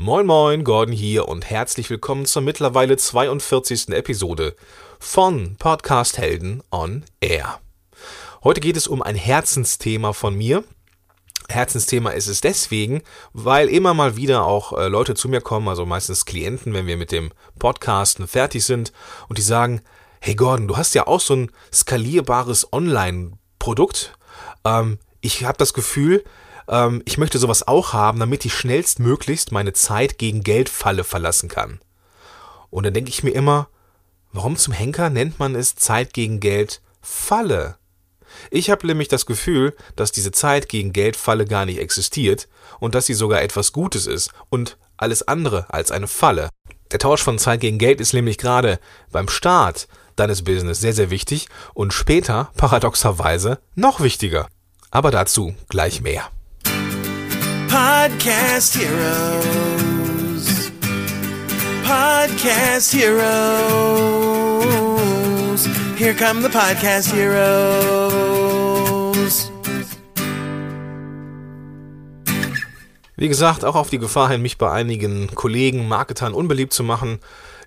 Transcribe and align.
Moin 0.00 0.26
Moin, 0.26 0.62
Gordon 0.62 0.94
hier 0.94 1.26
und 1.26 1.50
herzlich 1.50 1.90
willkommen 1.90 2.24
zur 2.24 2.40
mittlerweile 2.40 2.96
42. 2.96 3.88
Episode 3.88 4.54
von 5.00 5.56
Podcast 5.56 6.18
Helden 6.18 6.62
on 6.70 7.04
Air. 7.20 7.58
Heute 8.44 8.60
geht 8.60 8.76
es 8.76 8.86
um 8.86 9.02
ein 9.02 9.16
Herzensthema 9.16 10.12
von 10.12 10.36
mir. 10.36 10.62
Herzensthema 11.48 12.10
ist 12.10 12.28
es 12.28 12.40
deswegen, 12.40 13.02
weil 13.32 13.68
immer 13.68 13.92
mal 13.92 14.14
wieder 14.14 14.44
auch 14.44 14.72
äh, 14.78 14.86
Leute 14.86 15.16
zu 15.16 15.28
mir 15.28 15.40
kommen, 15.40 15.66
also 15.66 15.84
meistens 15.84 16.24
Klienten, 16.26 16.74
wenn 16.74 16.86
wir 16.86 16.96
mit 16.96 17.10
dem 17.10 17.32
Podcasten 17.58 18.28
fertig 18.28 18.64
sind 18.64 18.92
und 19.28 19.36
die 19.36 19.42
sagen, 19.42 19.80
hey 20.20 20.36
Gordon, 20.36 20.68
du 20.68 20.76
hast 20.76 20.94
ja 20.94 21.08
auch 21.08 21.20
so 21.20 21.34
ein 21.34 21.50
skalierbares 21.74 22.72
Online-Produkt. 22.72 24.16
Ähm, 24.64 25.00
ich 25.20 25.42
habe 25.42 25.58
das 25.58 25.74
Gefühl, 25.74 26.22
ähm, 26.68 27.02
ich 27.04 27.18
möchte 27.18 27.38
sowas 27.38 27.66
auch 27.66 27.92
haben, 27.92 28.20
damit 28.20 28.44
ich 28.44 28.54
schnellstmöglichst 28.54 29.52
meine 29.52 29.72
Zeit 29.72 30.18
gegen 30.18 30.42
Geldfalle 30.42 31.04
verlassen 31.04 31.48
kann. 31.48 31.80
Und 32.70 32.84
dann 32.84 32.94
denke 32.94 33.10
ich 33.10 33.22
mir 33.22 33.30
immer, 33.30 33.68
warum 34.32 34.56
zum 34.56 34.74
Henker 34.74 35.10
nennt 35.10 35.38
man 35.38 35.54
es 35.54 35.74
Zeit 35.74 36.12
gegen 36.12 36.40
Geld 36.40 36.82
Falle? 37.00 37.76
Ich 38.50 38.70
habe 38.70 38.86
nämlich 38.86 39.08
das 39.08 39.26
Gefühl, 39.26 39.74
dass 39.96 40.12
diese 40.12 40.32
Zeit 40.32 40.68
gegen 40.68 40.92
Geldfalle 40.92 41.46
gar 41.46 41.64
nicht 41.64 41.78
existiert 41.78 42.48
und 42.78 42.94
dass 42.94 43.06
sie 43.06 43.14
sogar 43.14 43.42
etwas 43.42 43.72
Gutes 43.72 44.06
ist 44.06 44.30
und 44.50 44.76
alles 44.96 45.26
andere 45.26 45.72
als 45.72 45.90
eine 45.90 46.08
Falle. 46.08 46.50
Der 46.90 46.98
Tausch 46.98 47.22
von 47.22 47.38
Zeit 47.38 47.60
gegen 47.60 47.78
Geld 47.78 48.00
ist 48.00 48.12
nämlich 48.12 48.38
gerade 48.38 48.78
beim 49.10 49.28
Start 49.28 49.88
deines 50.16 50.42
Business 50.42 50.80
sehr, 50.80 50.92
sehr 50.92 51.10
wichtig 51.10 51.48
und 51.74 51.92
später, 51.92 52.50
paradoxerweise, 52.56 53.60
noch 53.74 54.00
wichtiger. 54.00 54.48
Aber 54.90 55.10
dazu 55.10 55.54
gleich 55.68 56.00
mehr. 56.00 56.30
Podcast 57.68 58.76
Heroes. 58.78 60.70
Podcast 61.84 62.94
Heroes. 62.94 63.28
Here 65.98 66.14
come 66.14 66.40
the 66.40 66.48
Podcast 66.48 67.12
Heroes. 67.12 68.08
Wie 73.16 73.28
gesagt, 73.28 73.64
auch 73.64 73.74
auf 73.74 73.90
die 73.90 73.98
Gefahr 73.98 74.30
hin, 74.30 74.40
mich 74.40 74.56
bei 74.56 74.70
einigen 74.70 75.34
Kollegen, 75.34 75.88
Marketern 75.88 76.32
unbeliebt 76.32 76.72
zu 76.72 76.82
machen, 76.82 77.18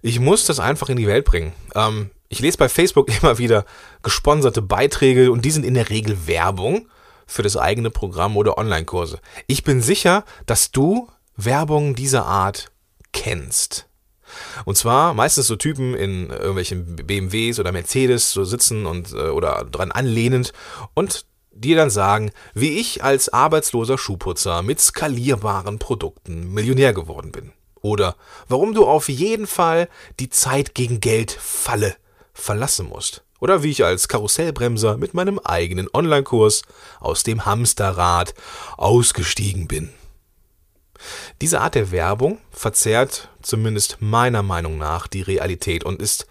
ich 0.01 0.19
muss 0.19 0.45
das 0.45 0.59
einfach 0.59 0.89
in 0.89 0.97
die 0.97 1.05
Welt 1.07 1.25
bringen. 1.25 1.53
Ähm, 1.75 2.09
ich 2.27 2.39
lese 2.39 2.57
bei 2.57 2.69
Facebook 2.69 3.09
immer 3.21 3.37
wieder 3.37 3.65
gesponserte 4.01 4.63
Beiträge 4.63 5.31
und 5.31 5.45
die 5.45 5.51
sind 5.51 5.63
in 5.63 5.75
der 5.75 5.89
Regel 5.89 6.25
Werbung 6.25 6.87
für 7.31 7.43
das 7.43 7.55
eigene 7.55 7.89
Programm 7.89 8.35
oder 8.35 8.57
Online-Kurse. 8.57 9.19
Ich 9.47 9.63
bin 9.63 9.81
sicher, 9.81 10.25
dass 10.45 10.71
du 10.71 11.07
Werbung 11.37 11.95
dieser 11.95 12.25
Art 12.25 12.71
kennst. 13.13 13.87
Und 14.65 14.77
zwar 14.77 15.13
meistens 15.13 15.47
so 15.47 15.55
Typen 15.55 15.95
in 15.95 16.29
irgendwelchen 16.29 16.97
BMWs 16.97 17.59
oder 17.59 17.71
Mercedes 17.71 18.31
so 18.31 18.43
sitzen 18.43 18.85
und 18.85 19.13
äh, 19.13 19.29
oder 19.29 19.65
dran 19.69 19.91
anlehnend 19.91 20.51
und 20.93 21.25
die 21.51 21.73
dann 21.73 21.89
sagen, 21.89 22.31
wie 22.53 22.79
ich 22.79 23.03
als 23.03 23.29
arbeitsloser 23.29 23.97
Schuhputzer 23.97 24.61
mit 24.61 24.79
skalierbaren 24.79 25.79
Produkten 25.79 26.53
Millionär 26.53 26.93
geworden 26.93 27.31
bin. 27.31 27.51
Oder 27.81 28.15
warum 28.47 28.73
du 28.73 28.85
auf 28.85 29.09
jeden 29.09 29.47
Fall 29.47 29.89
die 30.19 30.29
Zeit 30.29 30.75
gegen 30.75 30.99
Geld 30.99 31.31
Falle 31.31 31.95
verlassen 32.33 32.87
musst. 32.87 33.23
Oder 33.41 33.63
wie 33.63 33.71
ich 33.71 33.83
als 33.83 34.07
Karussellbremser 34.07 34.97
mit 34.97 35.13
meinem 35.15 35.39
eigenen 35.39 35.89
Online-Kurs 35.91 36.61
aus 36.99 37.23
dem 37.23 37.43
Hamsterrad 37.43 38.35
ausgestiegen 38.77 39.67
bin. 39.67 39.89
Diese 41.41 41.59
Art 41.59 41.73
der 41.73 41.89
Werbung 41.89 42.37
verzerrt 42.51 43.29
zumindest 43.41 43.97
meiner 43.99 44.43
Meinung 44.43 44.77
nach 44.77 45.07
die 45.07 45.23
Realität 45.23 45.83
und 45.83 45.99
ist 45.99 46.27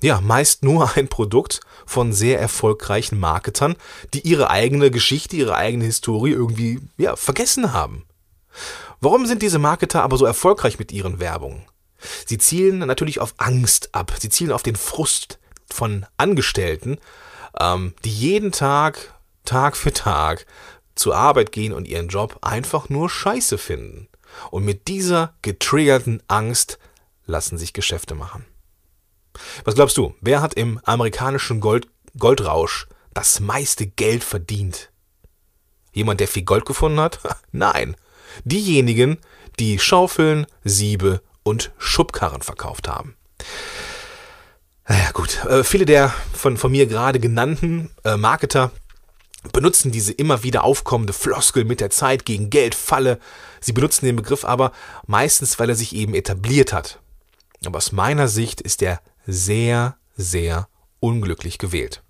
ja 0.00 0.20
meist 0.20 0.62
nur 0.62 0.92
ein 0.96 1.08
Produkt 1.08 1.60
von 1.84 2.12
sehr 2.12 2.40
erfolgreichen 2.40 3.18
Marketern, 3.18 3.74
die 4.14 4.20
ihre 4.20 4.48
eigene 4.48 4.92
Geschichte, 4.92 5.34
ihre 5.34 5.56
eigene 5.56 5.84
Historie 5.84 6.30
irgendwie 6.30 6.80
ja 6.96 7.16
vergessen 7.16 7.72
haben. 7.72 8.04
Warum 9.00 9.26
sind 9.26 9.42
diese 9.42 9.58
Marketer 9.58 10.04
aber 10.04 10.16
so 10.16 10.26
erfolgreich 10.26 10.78
mit 10.78 10.92
ihren 10.92 11.18
Werbungen? 11.18 11.64
Sie 12.24 12.38
zielen 12.38 12.78
natürlich 12.78 13.18
auf 13.18 13.34
Angst 13.38 13.92
ab, 13.92 14.12
sie 14.20 14.28
zielen 14.28 14.52
auf 14.52 14.62
den 14.62 14.76
Frust 14.76 15.40
von 15.72 16.06
Angestellten, 16.16 16.98
ähm, 17.58 17.94
die 18.04 18.12
jeden 18.12 18.52
Tag, 18.52 19.14
Tag 19.44 19.76
für 19.76 19.92
Tag 19.92 20.46
zur 20.94 21.16
Arbeit 21.16 21.52
gehen 21.52 21.72
und 21.72 21.88
ihren 21.88 22.08
Job 22.08 22.38
einfach 22.42 22.88
nur 22.88 23.08
scheiße 23.08 23.58
finden. 23.58 24.08
Und 24.50 24.64
mit 24.64 24.88
dieser 24.88 25.34
getriggerten 25.42 26.22
Angst 26.28 26.78
lassen 27.26 27.58
sich 27.58 27.72
Geschäfte 27.72 28.14
machen. 28.14 28.44
Was 29.64 29.74
glaubst 29.74 29.96
du, 29.96 30.14
wer 30.20 30.42
hat 30.42 30.54
im 30.54 30.80
amerikanischen 30.84 31.60
Gold, 31.60 31.88
Goldrausch 32.18 32.86
das 33.14 33.40
meiste 33.40 33.86
Geld 33.86 34.24
verdient? 34.24 34.90
Jemand, 35.92 36.20
der 36.20 36.28
viel 36.28 36.44
Gold 36.44 36.64
gefunden 36.64 37.00
hat? 37.00 37.20
Nein. 37.52 37.96
Diejenigen, 38.44 39.18
die 39.58 39.78
Schaufeln, 39.78 40.46
Siebe 40.64 41.22
und 41.42 41.72
Schubkarren 41.78 42.42
verkauft 42.42 42.88
haben. 42.88 43.16
Naja, 44.88 45.10
gut. 45.12 45.44
Äh, 45.46 45.64
viele 45.64 45.86
der 45.86 46.12
von, 46.32 46.56
von 46.56 46.72
mir 46.72 46.86
gerade 46.86 47.20
genannten 47.20 47.90
äh, 48.04 48.16
Marketer 48.16 48.70
benutzen 49.52 49.90
diese 49.90 50.12
immer 50.12 50.42
wieder 50.42 50.64
aufkommende 50.64 51.12
Floskel 51.12 51.64
mit 51.64 51.80
der 51.80 51.90
Zeit 51.90 52.24
gegen 52.24 52.50
Geld, 52.50 52.74
Falle. 52.74 53.18
Sie 53.60 53.72
benutzen 53.72 54.06
den 54.06 54.16
Begriff 54.16 54.44
aber 54.44 54.72
meistens, 55.06 55.58
weil 55.58 55.68
er 55.68 55.74
sich 55.74 55.94
eben 55.94 56.14
etabliert 56.14 56.72
hat. 56.72 57.00
Aber 57.64 57.78
aus 57.78 57.92
meiner 57.92 58.28
Sicht 58.28 58.60
ist 58.60 58.82
er 58.82 59.00
sehr, 59.26 59.96
sehr 60.16 60.68
unglücklich 61.00 61.58
gewählt. 61.58 62.02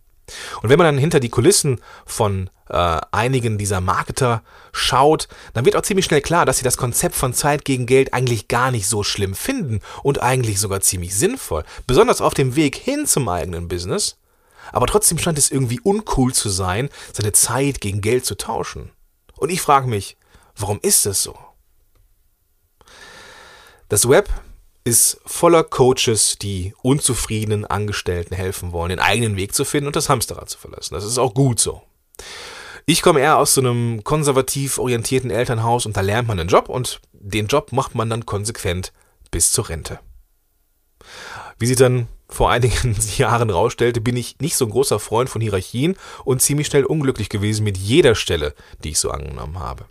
Und 0.62 0.68
wenn 0.68 0.78
man 0.78 0.86
dann 0.86 0.98
hinter 0.98 1.20
die 1.20 1.28
Kulissen 1.28 1.80
von 2.06 2.50
äh, 2.72 3.00
einigen 3.12 3.58
dieser 3.58 3.80
Marketer 3.80 4.42
schaut, 4.72 5.28
dann 5.52 5.64
wird 5.64 5.76
auch 5.76 5.82
ziemlich 5.82 6.06
schnell 6.06 6.22
klar, 6.22 6.46
dass 6.46 6.58
sie 6.58 6.64
das 6.64 6.76
Konzept 6.76 7.14
von 7.14 7.34
Zeit 7.34 7.64
gegen 7.64 7.86
Geld 7.86 8.14
eigentlich 8.14 8.48
gar 8.48 8.70
nicht 8.70 8.88
so 8.88 9.04
schlimm 9.04 9.34
finden 9.34 9.80
und 10.02 10.22
eigentlich 10.22 10.58
sogar 10.58 10.80
ziemlich 10.80 11.14
sinnvoll, 11.14 11.64
besonders 11.86 12.20
auf 12.20 12.34
dem 12.34 12.56
Weg 12.56 12.76
hin 12.76 13.06
zum 13.06 13.28
eigenen 13.28 13.68
Business. 13.68 14.16
Aber 14.72 14.86
trotzdem 14.86 15.18
scheint 15.18 15.38
es 15.38 15.50
irgendwie 15.50 15.80
uncool 15.80 16.32
zu 16.32 16.48
sein, 16.48 16.88
seine 17.12 17.32
Zeit 17.32 17.80
gegen 17.80 18.00
Geld 18.00 18.24
zu 18.24 18.36
tauschen. 18.36 18.90
Und 19.36 19.50
ich 19.50 19.60
frage 19.60 19.86
mich, 19.86 20.16
warum 20.56 20.78
ist 20.82 21.04
das 21.04 21.22
so? 21.22 21.36
Das 23.90 24.08
Web 24.08 24.30
ist 24.84 25.20
voller 25.26 25.62
Coaches, 25.62 26.38
die 26.40 26.74
unzufriedenen 26.82 27.66
Angestellten 27.66 28.34
helfen 28.34 28.72
wollen, 28.72 28.88
den 28.88 28.98
eigenen 28.98 29.36
Weg 29.36 29.54
zu 29.54 29.64
finden 29.64 29.88
und 29.88 29.96
das 29.96 30.08
Hamsterrad 30.08 30.48
zu 30.48 30.58
verlassen. 30.58 30.94
Das 30.94 31.04
ist 31.04 31.18
auch 31.18 31.34
gut 31.34 31.60
so. 31.60 31.82
Ich 32.84 33.02
komme 33.02 33.20
eher 33.20 33.38
aus 33.38 33.54
so 33.54 33.60
einem 33.60 34.02
konservativ 34.04 34.78
orientierten 34.78 35.30
Elternhaus 35.30 35.86
und 35.86 35.96
da 35.96 36.00
lernt 36.00 36.28
man 36.28 36.38
einen 36.38 36.48
Job 36.48 36.68
und 36.68 37.00
den 37.12 37.46
Job 37.46 37.72
macht 37.72 37.94
man 37.94 38.10
dann 38.10 38.26
konsequent 38.26 38.92
bis 39.30 39.52
zur 39.52 39.68
Rente. 39.68 40.00
Wie 41.58 41.66
sich 41.66 41.76
dann 41.76 42.08
vor 42.28 42.50
einigen 42.50 42.96
Jahren 43.16 43.50
rausstellte, 43.50 44.00
bin 44.00 44.16
ich 44.16 44.40
nicht 44.40 44.56
so 44.56 44.64
ein 44.64 44.70
großer 44.70 44.98
Freund 44.98 45.30
von 45.30 45.40
Hierarchien 45.40 45.96
und 46.24 46.42
ziemlich 46.42 46.66
schnell 46.66 46.84
unglücklich 46.84 47.28
gewesen 47.28 47.64
mit 47.64 47.76
jeder 47.76 48.14
Stelle, 48.14 48.54
die 48.82 48.90
ich 48.90 48.98
so 48.98 49.10
angenommen 49.10 49.58
habe. 49.58 49.84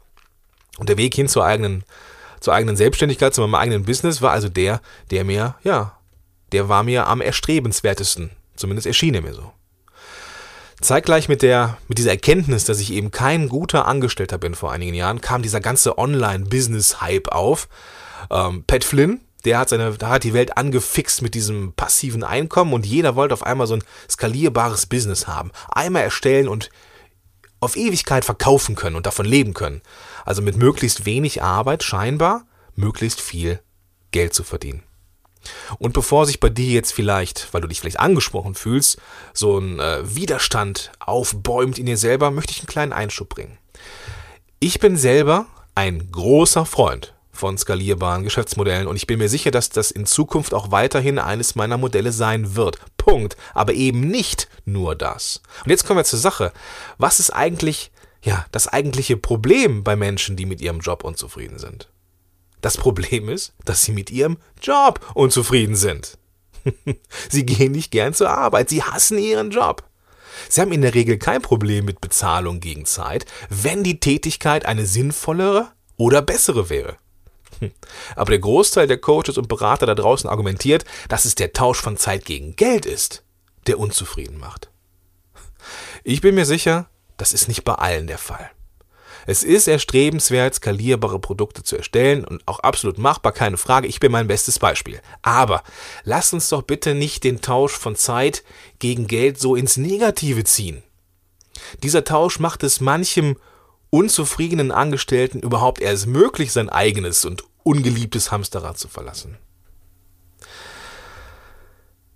Und 0.78 0.90
der 0.90 0.98
Weg 0.98 1.16
hin 1.16 1.28
zur 1.28 1.46
eigenen 1.46 1.84
zur 2.42 2.54
eigenen 2.56 2.76
Selbstständigkeit, 2.76 3.34
zu 3.34 3.42
meinem 3.42 3.56
eigenen 3.56 3.86
Business, 3.86 4.22
war 4.22 4.32
also 4.32 4.50
der, 4.50 4.82
der 5.12 5.24
mir, 5.24 5.56
ja, 5.64 5.98
der 6.52 6.68
war 6.68 6.84
mir 6.84 7.08
am 7.08 7.22
erstrebenswertesten. 7.22 8.32
Zumindest 8.56 8.88
erschien 8.88 9.14
er 9.14 9.22
mir 9.22 9.34
so. 9.34 9.54
Zeitgleich 10.82 11.30
mit 11.30 11.42
der, 11.42 11.78
mit 11.88 11.98
dieser 11.98 12.12
Erkenntnis, 12.12 12.66
dass 12.66 12.80
ich 12.80 12.92
eben 12.92 13.12
kein 13.12 13.50
guter 13.50 13.88
Angestellter 13.88 14.38
bin 14.38 14.56
vor 14.56 14.72
einigen 14.72 14.94
Jahren, 14.94 15.22
kam 15.22 15.42
dieser 15.42 15.62
ganze 15.62 15.98
Online-Business-Hype 15.98 17.30
auf. 17.30 17.68
Ähm, 18.30 18.64
Pat 18.66 18.84
Flynn, 18.84 19.22
der 19.46 19.60
hat 19.60 19.70
seine, 19.70 19.92
da 19.98 20.10
hat 20.10 20.24
die 20.24 20.34
Welt 20.34 20.58
angefixt 20.58 21.22
mit 21.22 21.36
diesem 21.36 21.74
passiven 21.74 22.24
Einkommen 22.24 22.74
und 22.74 22.86
jeder 22.86 23.16
wollte 23.16 23.34
auf 23.34 23.44
einmal 23.44 23.68
so 23.68 23.76
ein 23.76 23.84
skalierbares 24.10 24.86
Business 24.86 25.28
haben. 25.28 25.52
Einmal 25.70 26.04
erstellen 26.04 26.48
und 26.48 26.70
auf 27.60 27.76
Ewigkeit 27.76 28.26
verkaufen 28.26 28.76
können 28.76 28.96
und 28.96 29.06
davon 29.06 29.26
leben 29.26 29.54
können. 29.54 29.82
Also 30.26 30.42
mit 30.42 30.58
möglichst 30.58 31.06
wenig 31.06 31.44
Arbeit 31.44 31.84
scheinbar 31.84 32.46
möglichst 32.76 33.22
viel 33.22 33.60
Geld 34.12 34.34
zu 34.34 34.44
verdienen. 34.44 34.84
Und 35.80 35.94
bevor 35.94 36.26
sich 36.26 36.40
bei 36.40 36.50
dir 36.50 36.72
jetzt 36.72 36.94
vielleicht, 36.94 37.54
weil 37.54 37.62
du 37.62 37.68
dich 37.68 37.80
vielleicht 37.80 38.00
angesprochen 38.00 38.56
fühlst, 38.56 39.00
so 39.34 39.58
ein 39.58 39.80
äh, 39.80 40.16
Widerstand 40.16 40.92
aufbäumt 41.00 41.80
in 41.80 41.86
dir 41.86 41.98
selber, 41.98 42.32
möchte 42.32 42.52
ich 42.52 42.60
einen 42.60 42.68
kleinen 42.68 42.94
Einschub 42.94 43.30
bringen. 43.30 43.58
Ich 44.60 44.80
bin 44.80 44.98
selber 44.98 45.48
ein 45.76 46.12
großer 46.12 46.66
Freund 46.66 47.14
von 47.32 47.58
skalierbaren 47.58 48.24
Geschäftsmodellen 48.24 48.88
und 48.88 48.98
ich 48.98 49.08
bin 49.08 49.18
mir 49.18 49.30
sicher, 49.30 49.52
dass 49.52 49.70
das 49.70 49.90
in 49.90 50.06
Zukunft 50.06 50.54
auch 50.54 50.72
weiterhin 50.72 51.18
eines 51.18 51.56
meiner 51.56 51.78
Modelle 51.78 52.12
sein 52.12 52.56
wird. 52.56 52.78
Punkt. 52.98 53.36
Aber 53.54 53.74
eben 53.74 54.02
nicht 54.02 54.48
nur 54.66 54.96
das. 54.96 55.42
Und 55.64 55.72
jetzt 55.72 55.86
kommen 55.86 55.98
wir 55.98 56.04
zur 56.04 56.20
Sache. 56.20 56.52
Was 56.98 57.20
ist 57.20 57.32
eigentlich 57.32 57.92
ja, 58.24 58.46
das 58.52 58.68
eigentliche 58.68 59.18
Problem 59.18 59.84
bei 59.84 59.96
Menschen, 59.96 60.36
die 60.36 60.46
mit 60.46 60.62
ihrem 60.62 60.80
Job 60.80 61.04
unzufrieden 61.04 61.58
sind. 61.58 61.90
Das 62.62 62.78
Problem 62.78 63.28
ist, 63.30 63.54
dass 63.66 63.84
sie 63.84 63.92
mit 63.92 64.12
ihrem 64.12 64.38
Job 64.62 65.00
unzufrieden 65.14 65.76
sind. 65.76 66.18
sie 67.30 67.46
gehen 67.46 67.72
nicht 67.72 67.92
gern 67.92 68.14
zur 68.14 68.30
Arbeit, 68.30 68.70
sie 68.70 68.84
hassen 68.84 69.18
ihren 69.18 69.52
Job. 69.52 69.84
Sie 70.48 70.62
haben 70.62 70.72
in 70.72 70.82
der 70.82 70.94
Regel 70.94 71.18
kein 71.18 71.42
Problem 71.42 71.86
mit 71.86 72.02
Bezahlung 72.02 72.60
gegen 72.60 72.86
Zeit, 72.86 73.26
wenn 73.50 73.84
die 73.84 74.00
Tätigkeit 74.00 74.66
eine 74.66 74.86
sinnvollere 74.86 75.72
oder 75.98 76.22
bessere 76.22 76.70
wäre. 76.70 76.98
Aber 78.16 78.32
der 78.32 78.40
Großteil 78.40 78.88
der 78.88 78.98
Coaches 78.98 79.38
und 79.38 79.48
Berater 79.48 79.86
da 79.86 79.96
draußen 79.96 80.30
argumentiert, 80.30 80.86
dass 81.10 81.26
es 81.26 81.36
der 81.36 81.54
Tausch 81.54 81.82
von 81.82 81.98
Zeit 81.98 82.26
gegen 82.26 82.56
Geld 82.56 82.86
ist, 82.86 83.24
der 83.68 83.80
unzufrieden 83.80 84.38
macht. 84.38 84.70
Ich 86.04 86.22
bin 86.22 86.36
mir 86.36 86.46
sicher, 86.46 86.90
das 87.18 87.34
ist 87.34 87.48
nicht 87.48 87.64
bei 87.64 87.76
allen 87.76 88.08
der 88.08 88.18
Fall. 88.18 88.50
Es 89.28 89.44
ist 89.44 89.68
erstrebenswert, 89.68 90.56
skalierbare 90.56 91.20
Produkte 91.20 91.64
zu 91.64 91.78
erstellen 91.78 92.26
und 92.26 92.48
auch 92.48 92.60
absolut 92.60 92.98
machbar, 92.98 93.32
keine 93.32 93.58
Frage. 93.58 93.88
Ich 93.88 94.00
bin 94.00 94.12
mein 94.12 94.28
bestes 94.28 94.60
Beispiel. 94.60 95.02
Aber 95.22 95.64
lasst 96.04 96.34
uns 96.34 96.50
doch 96.50 96.64
bitte 96.64 96.96
nicht 96.96 97.24
den 97.24 97.42
Tausch 97.42 97.74
von 97.74 97.96
Zeit 97.96 98.44
gegen 98.80 99.08
Geld 99.08 99.40
so 99.40 99.56
ins 99.56 99.78
Negative 99.78 100.44
ziehen. 100.44 100.84
Dieser 101.84 102.04
Tausch 102.04 102.40
macht 102.40 102.64
es 102.64 102.82
manchem 102.82 103.38
unzufriedenen 103.90 104.72
Angestellten 104.72 105.40
überhaupt 105.40 105.82
erst 105.82 106.08
möglich, 106.08 106.52
sein 106.52 106.70
eigenes 106.70 107.26
und 107.26 107.44
ungeliebtes 107.64 108.32
Hamsterrad 108.32 108.78
zu 108.78 108.88
verlassen. 108.88 109.38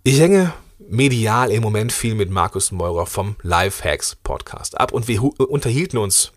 Ich 0.04 0.20
hänge 0.20 0.54
medial 0.80 1.52
im 1.52 1.62
Moment 1.62 1.92
viel 1.92 2.16
mit 2.16 2.30
Markus 2.30 2.72
Meurer 2.72 3.06
vom 3.06 3.36
Lifehacks 3.42 4.16
Podcast 4.16 4.80
ab 4.80 4.92
und 4.94 5.08
wir 5.08 5.24
unterhielten 5.24 5.98
uns 5.98 6.32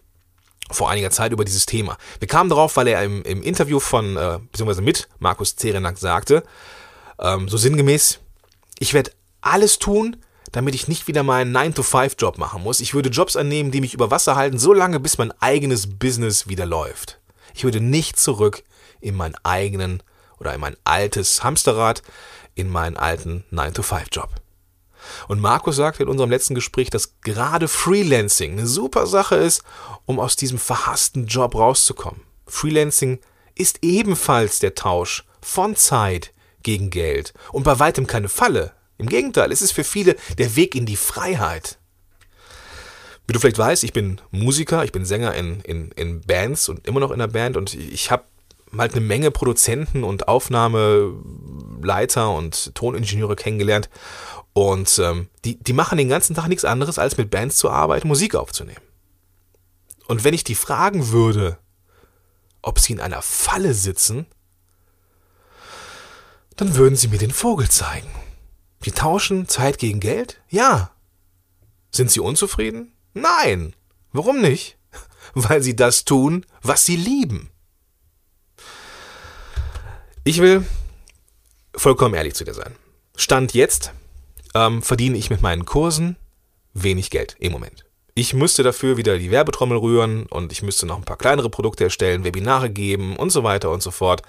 vor 0.71 0.91
einiger 0.91 1.11
Zeit 1.11 1.33
über 1.33 1.45
dieses 1.45 1.67
Thema. 1.67 1.97
Wir 2.19 2.29
kamen 2.29 2.51
darauf, 2.51 2.77
weil 2.77 2.89
er 2.89 3.03
im, 3.03 3.23
im 3.23 3.43
Interview 3.43 3.81
von, 3.81 4.17
äh, 4.17 4.39
beziehungsweise 4.51 4.83
mit 4.83 5.09
Markus 5.19 5.57
Zerenak 5.57 5.99
sagte, 5.99 6.43
ähm, 7.19 7.49
so 7.49 7.57
sinngemäß, 7.57 8.21
ich 8.79 8.95
werde 8.95 9.13
alles 9.41 9.79
tun, 9.79 10.17
damit 10.53 10.75
ich 10.75 10.89
nicht 10.89 11.09
wieder 11.09 11.23
meinen 11.23 11.55
9-to-5-Job 11.57 12.39
machen 12.39 12.63
muss. 12.63 12.81
Ich 12.81 12.95
würde 12.95 13.11
Jobs 13.11 13.37
annehmen, 13.37 13.71
die 13.71 13.81
mich 13.81 13.95
über 13.95 14.11
Wasser 14.11 14.37
halten, 14.37 14.59
so 14.59 14.73
lange, 14.73 15.01
bis 15.01 15.19
mein 15.19 15.33
eigenes 15.41 15.99
Business 15.99 16.49
wieder 16.49 16.67
läuft. 16.67 17.19
Ich 17.55 17.65
würde 17.65 17.81
nicht 17.81 18.19
zurück 18.19 18.63
in 19.01 19.15
meinen 19.15 19.37
eigenen 19.43 20.03
oder 20.39 20.55
in 20.55 20.61
mein 20.61 20.77
altes 20.85 21.43
Hamsterrad, 21.43 22.03
in 22.55 22.69
meinen 22.69 22.97
alten 22.97 23.45
9-to-5-Job. 23.53 24.31
Und 25.29 25.41
Markus 25.41 25.77
sagte 25.77 26.03
in 26.03 26.09
unserem 26.09 26.31
letzten 26.31 26.55
Gespräch, 26.55 26.91
dass 26.91 27.21
gerade 27.21 27.69
Freelancing 27.69 28.53
eine 28.53 28.67
super 28.67 29.07
Sache 29.07 29.37
ist, 29.37 29.63
um 30.07 30.21
aus 30.21 30.37
diesem 30.37 30.59
verhassten 30.59 31.27
Job 31.27 31.55
rauszukommen. 31.55 32.23
Freelancing 32.47 33.21
ist 33.55 33.79
ebenfalls 33.83 34.59
der 34.59 34.75
Tausch 34.75 35.25
von 35.41 35.77
Zeit 35.77 36.33
gegen 36.63 36.91
Geld 36.91 37.35
und 37.53 37.65
bei 37.65 37.79
weitem 37.79 38.07
keine 38.07 38.29
Falle. 38.29 38.73
Im 38.99 39.09
Gegenteil, 39.09 39.53
es 39.53 39.63
ist 39.63 39.73
für 39.73 39.85
viele 39.85 40.17
der 40.39 40.57
Weg 40.57 40.75
in 40.75 40.87
die 40.87 40.97
Freiheit. 40.97 41.79
Wie 43.27 43.35
du 43.35 43.41
vielleicht 43.41 43.59
weißt, 43.59 43.85
ich 43.85 43.93
bin 43.93 44.21
Musiker, 44.31 44.85
ich 44.85 44.93
bin 44.93 45.05
Sänger 45.05 45.35
in, 45.35 45.61
in, 45.61 45.91
in 45.93 46.23
Bands 46.23 46.69
und 46.69 46.87
immer 46.87 46.99
noch 46.99 47.11
in 47.11 47.19
der 47.19 47.27
Band 47.27 47.57
und 47.57 47.75
ich 47.75 48.11
habe 48.11 48.25
halt 48.77 48.93
eine 48.93 49.03
Menge 49.03 49.31
Produzenten 49.31 50.03
und 50.03 50.29
Aufnahmeleiter 50.29 52.31
und 52.31 52.75
Toningenieure 52.75 53.37
kennengelernt. 53.37 53.89
Und 54.59 54.99
ähm, 54.99 55.29
die, 55.45 55.57
die 55.57 55.73
machen 55.73 55.99
den 55.99 56.09
ganzen 56.09 56.35
Tag 56.35 56.49
nichts 56.49 56.65
anderes, 56.65 56.99
als 56.99 57.17
mit 57.17 57.31
Bands 57.31 57.59
zu 57.59 57.71
arbeiten, 57.71 58.09
Musik 58.09 58.35
aufzunehmen. 58.35 58.83
Und 60.09 60.25
wenn 60.25 60.35
ich 60.35 60.43
die 60.43 60.57
fragen 60.57 61.11
würde, 61.11 61.59
ob 62.61 62.81
sie 62.81 62.93
in 62.93 63.01
einer 63.01 63.23
Falle 63.23 63.73
sitzen, 63.73 64.27
dann 66.57 66.75
würden 66.75 66.97
sie 66.97 67.07
mir 67.07 67.19
den 67.19 67.31
Vogel 67.31 67.69
zeigen. 67.69 68.11
Die 68.85 68.91
tauschen 68.91 69.47
Zeit 69.47 69.79
gegen 69.79 70.01
Geld? 70.01 70.43
Ja. 70.49 70.91
Sind 71.93 72.11
sie 72.11 72.19
unzufrieden? 72.19 72.93
Nein. 73.15 73.77
Warum 74.11 74.41
nicht? 74.41 74.77
Weil 75.35 75.63
sie 75.63 75.77
das 75.77 76.05
tun, 76.05 76.45
was 76.63 76.85
sie 76.85 76.97
lieben. 76.97 77.51
Ich 80.25 80.41
will 80.41 80.67
vollkommen 81.77 82.17
ehrlich 82.17 82.35
zu 82.35 82.43
dir 82.43 82.55
sein. 82.55 82.75
Stand 83.15 83.55
jetzt 83.55 83.93
ähm, 84.55 84.83
verdiene 84.83 85.19
ich 85.19 85.31
mit 85.31 85.43
meinen 85.43 85.65
Kursen 85.65 86.17
wenig 86.75 87.11
Geld 87.11 87.37
im 87.39 87.53
Moment. 87.53 87.85
Ich 88.15 88.35
müsste 88.35 88.65
dafür 88.65 88.97
wieder 88.97 89.17
die 89.17 89.31
Werbetrommel 89.31 89.79
rühren 89.79 90.27
und 90.27 90.51
ich 90.51 90.63
müsste 90.63 90.87
noch 90.87 90.97
ein 90.97 91.05
paar 91.05 91.19
kleinere 91.19 91.51
Produkte 91.51 91.85
erstellen, 91.85 92.25
Webinare 92.25 92.69
geben 92.69 93.17
und 93.17 93.31
so 93.31 93.45
weiter 93.45 93.71
und 93.71 93.83
so 93.83 93.93
fort. 93.93 94.23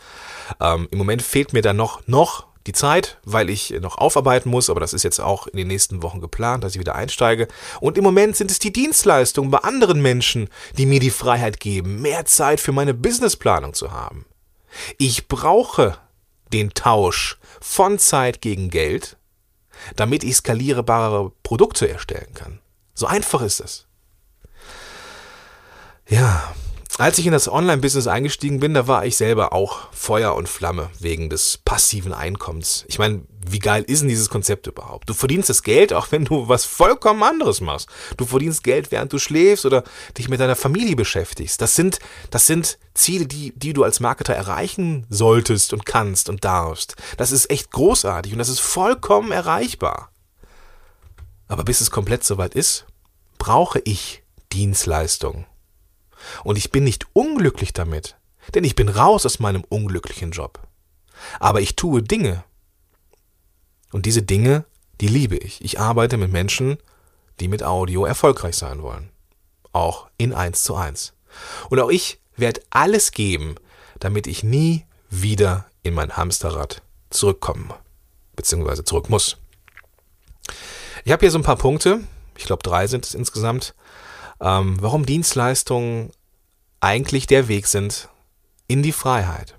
Ähm, 0.62 0.88
Im 0.92 1.00
Moment 1.00 1.24
fehlt 1.24 1.54
mir 1.54 1.64
dann 1.64 1.78
noch, 1.78 2.06
noch 2.06 2.46
die 2.68 2.74
Zeit, 2.74 3.18
weil 3.24 3.50
ich 3.50 3.72
noch 3.82 3.98
aufarbeiten 3.98 4.52
muss, 4.52 4.70
aber 4.70 4.80
das 4.80 4.94
ist 4.94 5.02
jetzt 5.02 5.20
auch 5.20 5.48
in 5.48 5.58
den 5.58 5.68
nächsten 5.68 6.04
Wochen 6.04 6.22
geplant, 6.22 6.64
dass 6.64 6.76
ich 6.76 6.80
wieder 6.80 6.94
einsteige. 6.94 7.48
Und 7.80 7.98
im 7.98 8.04
Moment 8.04 8.36
sind 8.36 8.52
es 8.52 8.60
die 8.60 8.72
Dienstleistungen 8.72 9.50
bei 9.50 9.60
anderen 9.60 10.04
Menschen, 10.04 10.50
die 10.78 10.86
mir 10.86 11.00
die 11.00 11.10
Freiheit 11.10 11.60
geben, 11.60 12.02
mehr 12.02 12.26
Zeit 12.26 12.60
für 12.60 12.72
meine 12.72 12.94
Businessplanung 12.94 13.74
zu 13.74 13.92
haben. 13.92 14.26
Ich 15.00 15.28
brauche 15.28 15.98
den 16.54 16.74
Tausch 16.76 17.40
von 17.60 17.98
Zeit 17.98 18.42
gegen 18.42 18.70
Geld, 18.70 19.18
damit 19.96 20.24
ich 20.24 20.36
skalierbare 20.36 21.32
Produkte 21.44 21.90
erstellen 21.90 22.34
kann. 22.34 22.60
So 22.94 23.08
einfach 23.08 23.42
ist 23.42 23.60
es. 23.60 23.88
Ja, 26.08 26.54
als 27.00 27.18
ich 27.18 27.26
in 27.26 27.32
das 27.32 27.50
Online-Business 27.50 28.08
eingestiegen 28.08 28.60
bin, 28.60 28.74
da 28.74 28.86
war 28.86 29.06
ich 29.06 29.16
selber 29.16 29.54
auch 29.54 29.88
Feuer 29.94 30.36
und 30.36 30.50
Flamme 30.50 30.90
wegen 31.00 31.30
des 31.30 31.58
passiven 31.58 32.12
Einkommens. 32.12 32.84
Ich 32.90 33.00
meine, 33.00 33.22
wie 33.48 33.60
geil 33.60 33.84
ist 33.88 34.02
denn 34.02 34.10
dieses 34.10 34.30
Konzept 34.30 34.68
überhaupt? 34.68 35.10
Du 35.10 35.14
verdienst 35.14 35.48
das 35.48 35.64
Geld, 35.64 35.94
auch 35.94 36.12
wenn 36.12 36.26
du 36.26 36.50
was 36.50 36.66
vollkommen 36.66 37.24
anderes 37.24 37.62
machst. 37.62 37.88
Du 38.18 38.26
verdienst 38.26 38.66
Geld, 38.66 38.92
während 38.92 39.14
du 39.14 39.18
schläfst 39.18 39.66
oder 39.66 39.86
dich 40.18 40.28
mit 40.28 40.42
deiner 40.42 40.58
Familie 40.58 40.98
beschäftigst. 40.98 41.62
Das 41.62 41.74
sind, 41.74 42.00
das 42.32 42.48
sind 42.48 42.78
Ziele, 42.94 43.28
die, 43.28 43.54
die 43.56 43.72
du 43.72 43.86
als 43.86 44.02
Marketer 44.02 44.34
erreichen 44.34 45.06
solltest 45.10 45.72
und 45.72 45.86
kannst 45.86 46.28
und 46.28 46.44
darfst. 46.44 46.98
Das 47.16 47.32
ist 47.32 47.50
echt 47.50 47.72
großartig 47.72 48.34
und 48.34 48.40
das 48.40 48.50
ist 48.50 48.60
vollkommen 48.60 49.32
erreichbar. 49.32 50.12
Aber 51.48 51.64
bis 51.64 51.80
es 51.80 51.92
komplett 51.92 52.26
soweit 52.26 52.56
ist, 52.56 52.88
brauche 53.38 53.80
ich 53.86 54.22
Dienstleistungen. 54.52 55.46
Und 56.44 56.58
ich 56.58 56.72
bin 56.72 56.84
nicht 56.84 57.08
unglücklich 57.14 57.74
damit, 57.74 58.18
denn 58.54 58.64
ich 58.64 58.76
bin 58.76 58.90
raus 58.90 59.26
aus 59.26 59.40
meinem 59.40 59.64
unglücklichen 59.68 60.32
Job. 60.32 60.68
Aber 61.40 61.62
ich 61.62 61.76
tue 61.76 62.02
Dinge. 62.02 62.44
Und 63.92 64.06
diese 64.06 64.22
Dinge, 64.22 64.66
die 65.02 65.08
liebe 65.08 65.38
ich. 65.38 65.64
Ich 65.64 65.80
arbeite 65.80 66.18
mit 66.18 66.32
Menschen, 66.32 66.78
die 67.40 67.48
mit 67.48 67.64
Audio 67.64 68.06
erfolgreich 68.06 68.56
sein 68.56 68.82
wollen. 68.82 69.10
Auch 69.72 70.10
in 70.18 70.34
eins 70.34 70.64
zu 70.64 70.76
eins. 70.76 71.14
Und 71.70 71.80
auch 71.80 71.90
ich 71.90 72.20
werde 72.36 72.62
alles 72.70 73.12
geben, 73.12 73.56
damit 74.00 74.28
ich 74.28 74.44
nie 74.44 74.86
wieder 75.10 75.66
in 75.84 75.94
mein 75.94 76.16
Hamsterrad 76.16 76.82
zurückkommen 77.10 77.74
beziehungsweise 78.40 78.86
zurück 78.86 79.10
muss. 79.10 79.36
Ich 81.04 81.12
habe 81.12 81.20
hier 81.20 81.32
so 81.32 81.38
ein 81.38 81.44
paar 81.44 81.58
Punkte, 81.58 82.00
ich 82.38 82.46
glaube 82.46 82.64
drei 82.64 82.88
sind 82.88 83.06
es 83.06 83.14
insgesamt, 83.14 83.76
ähm, 84.40 84.78
warum 84.80 85.06
Dienstleistungen 85.06 86.12
eigentlich 86.82 87.28
der 87.28 87.48
Weg 87.48 87.68
sind 87.68 88.10
in 88.68 88.84
die 88.84 88.92
Freiheit. 88.92 89.56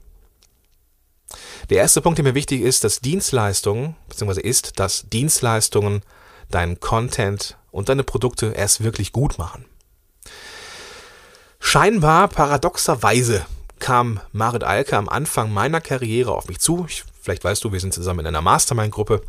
Der 1.69 1.79
erste 1.79 2.01
Punkt, 2.01 2.19
der 2.19 2.25
mir 2.25 2.35
wichtig 2.35 2.63
ist, 2.63 2.85
dass 2.85 3.01
Dienstleistungen, 3.01 3.97
beziehungsweise 4.09 4.41
ist, 4.41 4.79
dass 4.81 5.09
Dienstleistungen 5.09 6.03
deinen 6.51 6.81
Content 6.81 7.57
und 7.71 7.89
deine 7.89 8.03
Produkte 8.03 8.47
erst 8.47 8.83
wirklich 8.83 9.13
gut 9.13 9.39
machen. 9.39 9.65
Scheinbar 11.61 12.29
paradoxerweise 12.29 13.47
kam 13.79 14.21
Marit 14.33 14.65
Alke 14.65 14.97
am 14.97 15.09
Anfang 15.09 15.53
meiner 15.53 15.81
Karriere 15.81 16.33
auf 16.33 16.49
mich 16.49 16.59
zu. 16.59 16.87
Ich, 16.89 17.05
vielleicht 17.21 17.45
weißt 17.45 17.63
du, 17.63 17.73
wir 17.73 17.81
sind 17.81 17.95
zusammen 17.95 18.21
in 18.21 18.27
einer 18.27 18.43
Mastermind-Gruppe. 18.43 19.23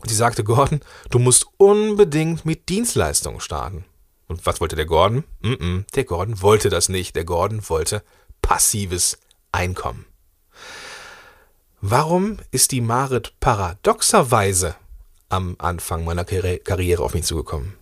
Und 0.00 0.08
sie 0.08 0.14
sagte, 0.14 0.44
Gordon, 0.44 0.80
du 1.10 1.18
musst 1.18 1.46
unbedingt 1.56 2.44
mit 2.44 2.68
Dienstleistungen 2.68 3.40
starten. 3.40 3.84
Und 4.26 4.46
was 4.46 4.60
wollte 4.60 4.76
der 4.76 4.86
Gordon? 4.86 5.24
Mm 5.40 5.52
-mm, 5.52 5.84
der 5.94 6.04
Gordon 6.04 6.40
wollte 6.40 6.70
das 6.70 6.88
nicht. 6.88 7.14
Der 7.16 7.24
Gordon 7.24 7.68
wollte 7.68 8.02
passives 8.42 9.18
Einkommen. 9.52 10.06
Warum 11.80 12.38
ist 12.50 12.72
die 12.72 12.80
Marit 12.80 13.34
paradoxerweise 13.40 14.74
am 15.28 15.56
Anfang 15.58 16.04
meiner 16.04 16.24
Karriere 16.24 17.02
auf 17.02 17.14
mich 17.14 17.24
zugekommen? 17.24 17.74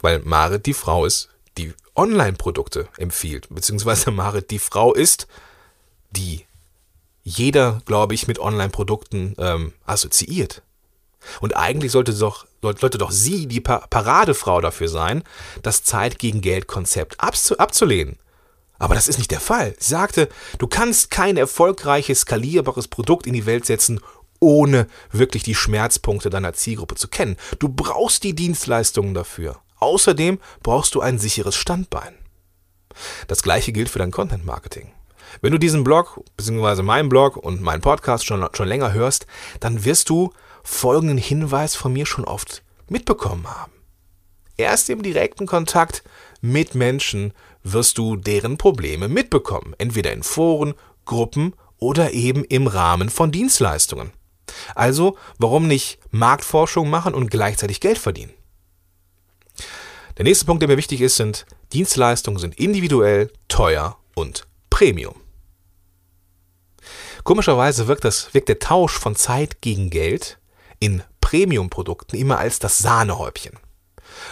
Weil 0.00 0.18
Marit 0.20 0.66
die 0.66 0.74
Frau 0.74 1.04
ist, 1.04 1.30
die 1.56 1.72
Online-Produkte 1.94 2.88
empfiehlt, 2.96 3.48
beziehungsweise 3.50 4.10
Marit 4.12 4.50
die 4.50 4.58
Frau 4.58 4.92
ist, 4.92 5.28
die 6.10 6.44
jeder, 7.22 7.80
glaube 7.86 8.14
ich, 8.14 8.26
mit 8.26 8.38
Online-Produkten 8.38 9.34
ähm, 9.38 9.72
assoziiert. 9.86 10.62
Und 11.40 11.56
eigentlich 11.56 11.92
sollte 11.92 12.12
doch, 12.14 12.46
sollte 12.62 12.98
doch 12.98 13.10
sie 13.10 13.46
die 13.46 13.60
Paradefrau 13.60 14.60
dafür 14.60 14.88
sein, 14.88 15.22
das 15.62 15.82
Zeit 15.82 16.18
gegen 16.18 16.40
Geld 16.40 16.66
Konzept 16.66 17.20
abzulehnen. 17.20 18.18
Aber 18.78 18.94
das 18.94 19.08
ist 19.08 19.18
nicht 19.18 19.30
der 19.30 19.40
Fall. 19.40 19.74
Sie 19.78 19.90
sagte, 19.90 20.28
du 20.58 20.66
kannst 20.66 21.10
kein 21.10 21.36
erfolgreiches, 21.36 22.20
skalierbares 22.20 22.88
Produkt 22.88 23.26
in 23.26 23.32
die 23.32 23.46
Welt 23.46 23.64
setzen, 23.66 24.00
ohne 24.40 24.88
wirklich 25.10 25.42
die 25.42 25.54
Schmerzpunkte 25.54 26.28
deiner 26.28 26.52
Zielgruppe 26.52 26.96
zu 26.96 27.08
kennen. 27.08 27.36
Du 27.58 27.68
brauchst 27.68 28.24
die 28.24 28.34
Dienstleistungen 28.34 29.14
dafür. 29.14 29.60
Außerdem 29.78 30.38
brauchst 30.62 30.94
du 30.94 31.00
ein 31.00 31.18
sicheres 31.18 31.56
Standbein. 31.56 32.14
Das 33.26 33.42
gleiche 33.42 33.72
gilt 33.72 33.88
für 33.88 33.98
dein 33.98 34.10
Content 34.10 34.44
Marketing. 34.44 34.92
Wenn 35.40 35.52
du 35.52 35.58
diesen 35.58 35.84
Blog, 35.84 36.20
beziehungsweise 36.36 36.82
meinen 36.82 37.08
Blog 37.08 37.36
und 37.36 37.60
meinen 37.60 37.80
Podcast 37.80 38.24
schon, 38.24 38.46
schon 38.52 38.68
länger 38.68 38.92
hörst, 38.92 39.26
dann 39.60 39.84
wirst 39.84 40.08
du 40.08 40.32
folgenden 40.64 41.18
Hinweis 41.18 41.76
von 41.76 41.92
mir 41.92 42.06
schon 42.06 42.24
oft 42.24 42.64
mitbekommen 42.88 43.46
haben. 43.46 43.72
Erst 44.56 44.90
im 44.90 45.02
direkten 45.02 45.46
Kontakt 45.46 46.02
mit 46.40 46.74
Menschen 46.74 47.32
wirst 47.62 47.98
du 47.98 48.16
deren 48.16 48.58
Probleme 48.58 49.08
mitbekommen, 49.08 49.74
entweder 49.78 50.12
in 50.12 50.22
Foren, 50.22 50.74
Gruppen 51.04 51.54
oder 51.78 52.12
eben 52.12 52.44
im 52.44 52.66
Rahmen 52.66 53.10
von 53.10 53.30
Dienstleistungen. 53.30 54.12
Also, 54.74 55.16
warum 55.38 55.66
nicht 55.66 55.98
Marktforschung 56.10 56.90
machen 56.90 57.14
und 57.14 57.30
gleichzeitig 57.30 57.80
Geld 57.80 57.98
verdienen? 57.98 58.32
Der 60.16 60.24
nächste 60.24 60.44
Punkt, 60.44 60.62
der 60.62 60.68
mir 60.68 60.76
wichtig 60.76 61.00
ist, 61.00 61.16
sind 61.16 61.46
Dienstleistungen 61.72 62.38
sind 62.38 62.58
individuell, 62.58 63.32
teuer 63.48 63.98
und 64.14 64.46
Premium. 64.70 65.16
Komischerweise 67.24 67.88
wirkt, 67.88 68.04
das, 68.04 68.32
wirkt 68.34 68.48
der 68.48 68.58
Tausch 68.58 68.96
von 68.98 69.16
Zeit 69.16 69.60
gegen 69.60 69.90
Geld 69.90 70.38
in 70.84 71.02
Premium-Produkten 71.22 72.16
immer 72.16 72.38
als 72.38 72.58
das 72.58 72.78
Sahnehäubchen. 72.78 73.58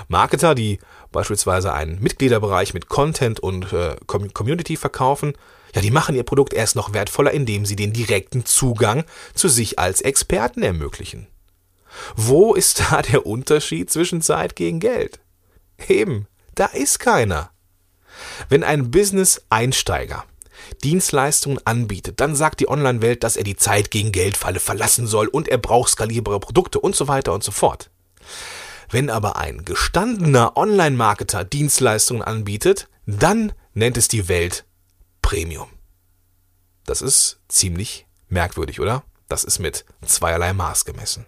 Marketer, 0.09 0.54
die 0.54 0.80
beispielsweise 1.11 1.73
einen 1.73 1.99
Mitgliederbereich 2.02 2.75
mit 2.75 2.88
Content 2.88 3.40
und 3.40 3.73
äh, 3.73 3.97
Community 4.06 4.76
verkaufen, 4.76 5.32
ja, 5.75 5.80
die 5.80 5.90
machen 5.90 6.14
ihr 6.14 6.25
Produkt 6.25 6.52
erst 6.52 6.76
noch 6.76 6.92
wertvoller, 6.92 7.30
indem 7.30 7.64
sie 7.64 7.76
den 7.76 7.94
direkten 7.94 8.44
Zugang 8.44 9.04
zu 9.32 9.49
sich 9.49 9.78
als 9.78 10.02
Experten 10.02 10.62
ermöglichen. 10.62 11.26
Wo 12.14 12.52
ist 12.52 12.80
da 12.80 13.00
der 13.00 13.25
Unterschied 13.25 13.90
zwischen 13.90 14.21
Zeit 14.21 14.54
gegen 14.54 14.78
Geld? 14.78 15.21
Eben, 15.88 16.26
da 16.54 16.66
ist 16.66 16.99
keiner. 16.99 17.50
Wenn 18.50 18.62
ein 18.62 18.90
Business-Einsteiger 18.90 20.26
Dienstleistungen 20.83 21.59
anbietet, 21.64 22.21
dann 22.21 22.35
sagt 22.35 22.61
die 22.61 22.69
Online-Welt, 22.69 23.23
dass 23.25 23.37
er 23.37 23.45
die 23.45 23.57
Zeit 23.57 23.90
gegen 23.90 24.12
Geldfalle 24.12 24.61
verlassen 24.61 25.07
soll 25.07 25.28
und 25.28 25.49
er 25.49 25.59
braucht 25.59 25.90
skalierbare 25.90 26.40
Produkte 26.40 26.81
und 26.81 26.97
so 26.97 27.09
weiter 27.09 27.33
und 27.33 27.45
so 27.45 27.52
fort. 27.52 27.90
Wenn 28.90 29.11
aber 29.11 29.37
ein 29.37 29.64
gestandener 29.64 30.57
Online-Marketer 30.57 31.45
Dienstleistungen 31.45 32.23
anbietet, 32.23 32.88
dann 33.07 33.52
nennt 33.75 33.97
es 33.97 34.09
die 34.09 34.28
Welt 34.28 34.64
Premium. 35.23 35.69
Das 36.85 37.00
ist 37.00 37.40
ziemlich 37.49 38.07
merkwürdig, 38.28 38.81
oder? 38.81 39.02
Das 39.28 39.45
ist 39.45 39.61
mit 39.61 39.85
zweierlei 40.04 40.52
Maß 40.52 40.85
gemessen. 40.85 41.26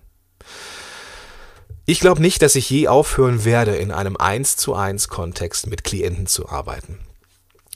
Ich 1.87 2.01
glaube 2.01 2.21
nicht, 2.21 2.43
dass 2.43 2.55
ich 2.55 2.69
je 2.71 2.89
aufhören 2.89 3.45
werde, 3.45 3.77
in 3.77 3.93
einem 3.93 4.17
1 4.17 4.57
zu 4.57 4.75
1 4.75 5.09
Kontext 5.09 5.67
mit 5.67 5.85
Klienten 5.85 6.27
zu 6.27 6.49
arbeiten. 6.49 6.99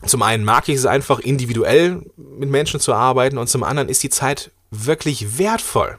Zum 0.08 0.22
einen 0.22 0.44
mag 0.44 0.68
ich 0.68 0.76
es 0.76 0.86
einfach 0.86 1.20
individuell 1.20 2.02
mit 2.16 2.48
Menschen 2.48 2.80
zu 2.80 2.94
arbeiten 2.94 3.38
und 3.38 3.48
zum 3.48 3.62
anderen 3.62 3.88
ist 3.88 4.02
die 4.02 4.10
Zeit 4.10 4.50
wirklich 4.70 5.38
wertvoll. 5.38 5.98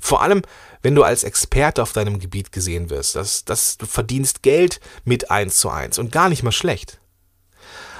Vor 0.00 0.22
allem, 0.22 0.42
wenn 0.82 0.94
du 0.94 1.02
als 1.02 1.24
Experte 1.24 1.82
auf 1.82 1.92
deinem 1.92 2.18
Gebiet 2.18 2.52
gesehen 2.52 2.90
wirst, 2.90 3.16
dass, 3.16 3.44
dass 3.44 3.78
du 3.78 3.86
verdienst 3.86 4.42
Geld 4.42 4.80
mit 5.04 5.30
1 5.30 5.58
zu 5.58 5.70
1 5.70 5.98
und 5.98 6.12
gar 6.12 6.28
nicht 6.28 6.42
mal 6.42 6.52
schlecht. 6.52 7.00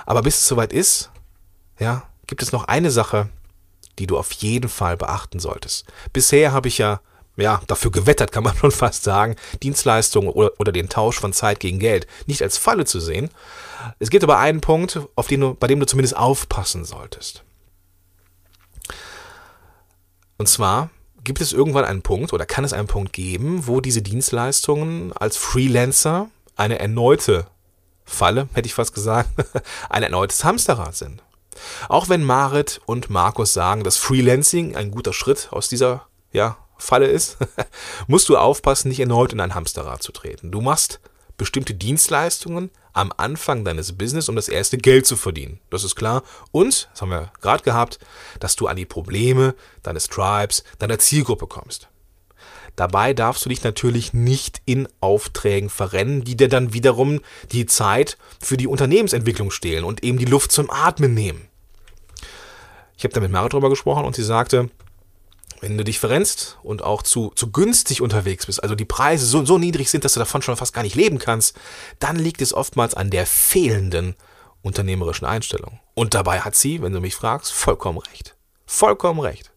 Aber 0.07 0.23
bis 0.23 0.39
es 0.39 0.49
soweit 0.49 0.73
ist, 0.73 1.11
ja, 1.79 2.05
gibt 2.27 2.43
es 2.43 2.53
noch 2.53 2.65
eine 2.65 2.91
Sache, 2.91 3.29
die 3.99 4.07
du 4.07 4.17
auf 4.17 4.33
jeden 4.33 4.69
Fall 4.71 4.97
beachten 4.97 5.41
solltest. 5.41 5.87
Bisher 6.13 6.53
habe 6.53 6.69
ich 6.69 6.79
ja, 6.79 7.01
ja, 7.39 7.63
dafür 7.67 7.91
gewettert, 7.91 8.33
kann 8.33 8.45
man 8.45 8.57
schon 8.61 8.71
fast 8.71 9.05
sagen, 9.05 9.37
Dienstleistungen 9.63 10.29
oder, 10.29 10.53
oder 10.59 10.73
den 10.73 10.89
Tausch 10.89 11.19
von 11.19 11.33
Zeit 11.33 11.61
gegen 11.61 11.79
Geld 11.79 12.07
nicht 12.27 12.43
als 12.43 12.59
Falle 12.59 12.85
zu 12.85 13.01
sehen. 13.01 13.31
Es 13.99 14.11
gibt 14.11 14.25
aber 14.25 14.39
einen 14.39 14.61
Punkt, 14.61 15.01
auf 15.15 15.29
den 15.29 15.41
du, 15.41 15.55
bei 15.55 15.67
dem 15.67 15.81
du 15.81 15.87
zumindest 15.87 16.17
aufpassen 16.17 16.85
solltest. 16.85 17.45
Und 20.37 20.49
zwar 20.49 20.91
gibt 21.25 21.41
es 21.41 21.53
irgendwann 21.53 21.85
einen 21.85 22.03
Punkt 22.03 22.33
oder 22.33 22.47
kann 22.47 22.65
es 22.65 22.73
einen 22.73 22.87
Punkt 22.87 23.13
geben, 23.13 23.67
wo 23.67 23.81
diese 23.81 24.03
Dienstleistungen 24.03 25.13
als 25.13 25.37
Freelancer 25.37 26.29
eine 26.57 26.79
erneute 26.79 27.47
Falle, 28.05 28.49
hätte 28.55 28.67
ich 28.67 28.75
fast 28.75 28.95
gesagt, 28.95 29.29
ein 29.91 30.03
erneutes 30.03 30.43
Hamsterrad 30.45 30.97
sind. 30.97 31.23
Auch 31.89 32.09
wenn 32.09 32.25
Marit 32.25 32.81
und 32.87 33.11
Markus 33.11 33.53
sagen, 33.53 33.85
dass 33.85 33.97
Freelancing 33.97 34.77
ein 34.77 34.91
guter 34.91 35.13
Schritt 35.13 35.49
aus 35.51 35.69
dieser 35.69 36.07
ja, 36.33 36.57
Falle 36.79 37.07
ist, 37.07 37.37
musst 38.07 38.29
du 38.29 38.37
aufpassen, 38.37 38.89
nicht 38.89 39.01
erneut 39.01 39.33
in 39.33 39.41
ein 39.41 39.55
Hamsterrad 39.55 40.03
zu 40.03 40.13
treten. 40.13 40.51
Du 40.51 40.61
machst 40.61 41.01
bestimmte 41.37 41.75
Dienstleistungen 41.75 42.71
am 42.93 43.13
Anfang 43.17 43.65
deines 43.65 43.97
Business, 43.97 44.29
um 44.29 44.37
das 44.37 44.49
erste 44.49 44.79
Geld 44.79 45.07
zu 45.07 45.17
verdienen. 45.17 45.61
Das 45.71 45.85
ist 45.85 45.95
klar. 45.95 46.23
Und, 46.51 46.89
das 46.93 47.03
haben 47.03 47.11
wir 47.11 47.33
gerade 47.41 47.63
gehabt, 47.63 47.99
dass 48.41 48.57
du 48.57 48.67
an 48.67 48.77
die 48.77 48.87
Probleme 48.87 49.55
deines 49.83 50.09
Tribes, 50.09 50.65
deiner 50.79 50.99
Zielgruppe 50.99 51.47
kommst. 51.47 51.89
Dabei 52.75 53.13
darfst 53.13 53.45
du 53.45 53.49
dich 53.49 53.65
natürlich 53.65 54.13
nicht 54.13 54.63
in 54.65 54.89
Aufträgen 55.01 55.69
verrennen, 55.69 56.23
die 56.23 56.37
dir 56.37 56.49
dann 56.49 56.73
wiederum 56.73 57.21
die 57.51 57.67
Zeit 57.67 58.19
für 58.41 58.57
die 58.57 58.69
Unternehmensentwicklung 58.69 59.51
stehlen 59.51 59.85
und 59.85 60.05
eben 60.05 60.19
die 60.19 60.25
Luft 60.25 60.53
zum 60.53 60.71
Atmen 60.71 61.15
nehmen. 61.15 61.49
Ich 62.97 63.05
habe 63.05 63.15
da 63.15 63.21
mit 63.21 63.33
Mara 63.33 63.49
drüber 63.49 63.69
gesprochen 63.69 64.05
und 64.05 64.15
sie 64.15 64.25
sagte, 64.25 64.71
wenn 65.61 65.77
du 65.77 65.85
dich 65.85 65.99
verrennst 65.99 66.59
und 66.63 66.83
auch 66.83 67.03
zu, 67.03 67.31
zu 67.35 67.51
günstig 67.51 68.01
unterwegs 68.01 68.47
bist, 68.47 68.63
also 68.63 68.75
die 68.75 68.85
Preise 68.85 69.27
so, 69.27 69.45
so 69.45 69.59
niedrig 69.59 69.91
sind, 69.91 70.05
dass 70.05 70.15
du 70.15 70.21
davon 70.21 70.43
schon 70.43 70.57
fast 70.57 70.75
gar 70.75 70.83
nicht 70.83 70.95
leben 70.95 71.19
kannst, 71.19 71.57
dann 71.99 72.17
liegt 72.17 72.43
es 72.43 72.55
oftmals 72.55 72.95
an 72.95 73.11
der 73.11 73.27
fehlenden 73.27 74.15
unternehmerischen 74.63 75.27
Einstellung. 75.27 75.81
Und 75.95 76.15
dabei 76.15 76.41
hat 76.41 76.55
sie, 76.55 76.83
wenn 76.83 76.93
du 76.93 77.01
mich 77.01 77.15
fragst, 77.15 77.53
vollkommen 77.53 77.99
recht. 77.99 78.37
Vollkommen 78.67 79.21
recht. 79.21 79.53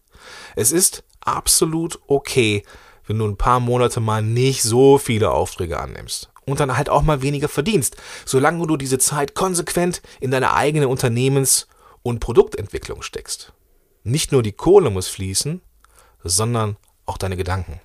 Es 0.56 0.72
ist 0.72 1.04
absolut 1.20 2.00
okay, 2.06 2.64
wenn 3.06 3.18
du 3.18 3.26
ein 3.26 3.36
paar 3.36 3.60
Monate 3.60 4.00
mal 4.00 4.22
nicht 4.22 4.62
so 4.62 4.98
viele 4.98 5.30
Aufträge 5.30 5.78
annimmst 5.78 6.30
und 6.46 6.60
dann 6.60 6.76
halt 6.76 6.88
auch 6.88 7.02
mal 7.02 7.22
weniger 7.22 7.48
verdienst, 7.48 7.96
solange 8.24 8.66
du 8.66 8.76
diese 8.76 8.98
Zeit 8.98 9.34
konsequent 9.34 10.02
in 10.20 10.30
deine 10.30 10.54
eigene 10.54 10.88
Unternehmens- 10.88 11.66
und 12.02 12.20
Produktentwicklung 12.20 13.02
steckst. 13.02 13.52
Nicht 14.04 14.32
nur 14.32 14.42
die 14.42 14.52
Kohle 14.52 14.90
muss 14.90 15.08
fließen, 15.08 15.62
sondern 16.24 16.76
auch 17.06 17.18
deine 17.18 17.36
Gedanken. 17.36 17.80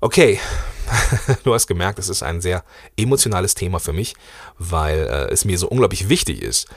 Okay, 0.00 0.40
du 1.44 1.54
hast 1.54 1.66
gemerkt, 1.66 1.98
es 1.98 2.08
ist 2.08 2.22
ein 2.22 2.40
sehr 2.40 2.64
emotionales 2.96 3.54
Thema 3.54 3.80
für 3.80 3.92
mich, 3.92 4.14
weil 4.58 5.00
äh, 5.00 5.32
es 5.32 5.44
mir 5.44 5.58
so 5.58 5.68
unglaublich 5.68 6.08
wichtig 6.08 6.42
ist. 6.42 6.68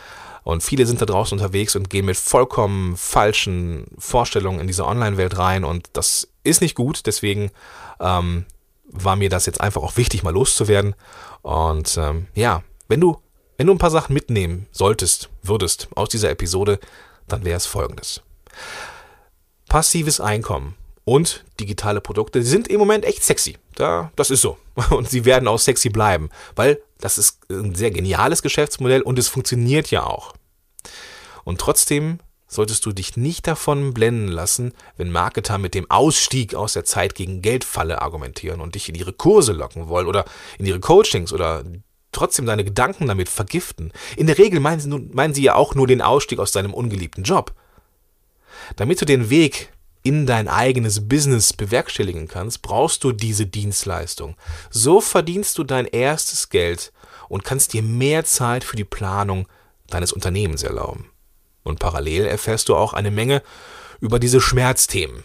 Und 0.44 0.62
viele 0.62 0.86
sind 0.86 1.02
da 1.02 1.06
draußen 1.06 1.38
unterwegs 1.38 1.76
und 1.76 1.90
gehen 1.90 2.06
mit 2.06 2.18
vollkommen 2.18 2.98
falschen 2.98 3.86
Vorstellungen 3.98 4.60
in 4.60 4.68
diese 4.68 4.86
Online-Welt 4.86 5.38
rein 5.38 5.64
und 5.64 5.90
das 5.94 6.28
ist 6.44 6.60
nicht 6.60 6.76
gut. 6.76 7.06
Deswegen 7.06 7.50
ähm, 8.02 8.46
war 8.86 9.16
mir 9.16 9.30
das 9.30 9.46
jetzt 9.46 9.62
einfach 9.62 9.82
auch 9.82 9.96
wichtig, 9.96 10.22
mal 10.24 10.34
loszuwerden. 10.34 10.96
Und 11.42 11.98
ähm, 11.98 12.28
ja, 12.36 12.62
wenn 12.90 13.00
du, 13.00 13.18
wenn 13.58 13.68
du 13.68 13.74
ein 13.74 13.80
paar 13.80 13.90
Sachen 13.90 14.14
mitnehmen 14.14 14.68
solltest, 14.72 15.30
würdest 15.44 15.88
aus 15.96 16.10
dieser 16.10 16.30
Episode, 16.30 16.80
dann 17.30 17.46
wäre 17.46 17.58
es 17.58 17.66
folgendes 17.66 18.22
passives 19.74 20.20
Einkommen 20.20 20.76
und 21.04 21.46
digitale 21.60 22.00
Produkte 22.00 22.44
sind 22.44 22.68
im 22.68 22.78
Moment 22.78 23.06
echt 23.06 23.24
sexy. 23.24 23.58
Da, 23.74 24.12
das 24.16 24.30
ist 24.30 24.42
so. 24.42 24.60
Und 24.92 25.10
sie 25.10 25.26
werden 25.26 25.48
auch 25.48 25.58
sexy 25.58 25.90
bleiben, 25.90 26.30
weil 26.56 26.80
das 27.00 27.18
ist 27.18 27.40
ein 27.50 27.74
sehr 27.74 27.90
geniales 27.90 28.44
Geschäftsmodell 28.44 29.02
und 29.02 29.18
es 29.18 29.30
funktioniert 29.30 29.90
ja 29.90 30.06
auch. 30.06 30.36
Und 31.44 31.60
trotzdem 31.60 32.20
solltest 32.48 32.86
du 32.86 32.92
dich 32.92 33.18
nicht 33.18 33.48
davon 33.48 33.96
blenden 33.96 34.28
lassen, 34.28 34.74
wenn 34.96 35.12
Marketer 35.12 35.58
mit 35.58 35.74
dem 35.74 35.90
Ausstieg 35.90 36.54
aus 36.54 36.74
der 36.74 36.86
Zeit 36.86 37.16
gegen 37.16 37.42
Geldfalle 37.42 38.00
argumentieren 38.00 38.62
und 38.62 38.76
dich 38.76 38.90
in 38.90 38.96
ihre 38.96 39.12
Kurse 39.12 39.54
locken 39.54 39.90
wollen 39.90 40.06
oder 40.06 40.26
in 40.60 40.68
ihre 40.68 40.82
Coachings 40.82 41.34
oder 41.34 41.64
trotzdem 42.12 42.46
deine 42.46 42.64
Gedanken 42.64 43.08
damit 43.08 43.28
vergiften. 43.28 43.92
In 44.18 44.28
der 44.28 44.38
Regel 44.38 44.60
meinen 44.60 44.80
sie, 44.80 44.90
meinen 44.90 45.34
sie 45.34 45.42
ja 45.42 45.56
auch 45.56 45.74
nur 45.74 45.88
den 45.88 46.04
Ausstieg 46.04 46.38
aus 46.38 46.52
deinem 46.52 46.76
ungeliebten 46.76 47.24
Job. 47.24 47.56
Damit 48.76 49.02
du 49.02 49.06
den 49.06 49.30
Weg 49.30 49.72
in 50.04 50.26
dein 50.26 50.48
eigenes 50.48 51.08
Business 51.08 51.54
bewerkstelligen 51.54 52.28
kannst, 52.28 52.62
brauchst 52.62 53.04
du 53.04 53.14
diese 53.14 53.46
Dienstleistung. 53.46 54.36
So 54.70 55.00
verdienst 55.00 55.58
du 55.58 55.64
dein 55.64 55.86
erstes 55.86 56.50
Geld 56.50 56.92
und 57.30 57.46
kannst 57.46 57.74
dir 57.74 57.82
mehr 57.82 58.26
Zeit 58.26 58.64
für 58.64 58.76
die 58.76 58.84
Planung 58.84 59.48
deines 59.88 60.12
Unternehmens 60.12 60.64
erlauben. 60.64 61.10
Und 61.64 61.80
parallel 61.80 62.26
erfährst 62.26 62.68
du 62.68 62.76
auch 62.76 62.94
eine 62.94 63.12
Menge 63.12 63.42
über 64.02 64.20
diese 64.20 64.42
Schmerzthemen. 64.42 65.24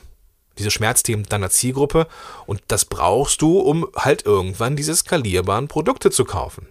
Diese 0.59 0.71
Schmerzthemen 0.71 1.25
deiner 1.25 1.51
Zielgruppe 1.51 2.07
und 2.47 2.63
das 2.69 2.85
brauchst 2.85 3.43
du, 3.43 3.59
um 3.59 3.89
halt 3.97 4.25
irgendwann 4.27 4.77
diese 4.77 4.95
skalierbaren 4.95 5.69
Produkte 5.69 6.11
zu 6.11 6.25
kaufen. 6.25 6.69